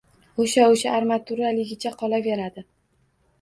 Oʻsha-oʻsha 0.43 0.93
armaturaligicha 0.99 1.93
qolaveradi 2.01 2.65